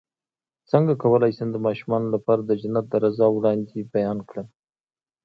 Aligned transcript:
څنګه 0.71 0.93
کولی 1.03 1.31
شم 1.37 1.49
د 1.51 1.57
ماشومانو 1.67 2.07
لپاره 2.15 2.41
د 2.43 2.51
جنت 2.61 2.85
د 2.89 2.93
رضا 3.03 3.27
وړاندې 3.31 3.89
بیان 3.93 4.17
کړم 4.29 4.47